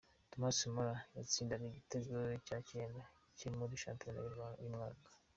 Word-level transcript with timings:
Thomas 0.31 0.57
Muller 0.73 0.99
yatsindaga 1.17 1.63
igitego 1.67 2.13
cya 2.47 2.57
kenda 2.67 3.03
cye 3.37 3.47
muri 3.57 3.81
shampiyona 3.83 4.19
uyu 4.59 4.73
mwaka. 4.75 5.07